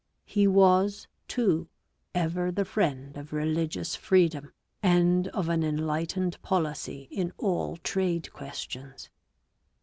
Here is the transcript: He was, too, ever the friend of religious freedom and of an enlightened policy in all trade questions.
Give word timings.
He 0.25 0.47
was, 0.47 1.07
too, 1.27 1.67
ever 2.15 2.51
the 2.51 2.65
friend 2.65 3.15
of 3.17 3.31
religious 3.33 3.95
freedom 3.95 4.51
and 4.81 5.27
of 5.27 5.47
an 5.47 5.63
enlightened 5.63 6.41
policy 6.41 7.07
in 7.11 7.31
all 7.37 7.77
trade 7.77 8.33
questions. 8.33 9.11